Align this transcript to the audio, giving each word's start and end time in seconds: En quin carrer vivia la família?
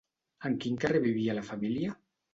En 0.49 0.55
quin 0.63 0.79
carrer 0.85 1.01
vivia 1.05 1.37
la 1.41 1.47
família? 1.51 1.95